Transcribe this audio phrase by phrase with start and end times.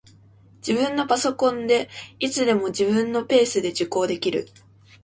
[0.67, 4.47] 自分のパソコンで、いつでも自分のペースで受講できる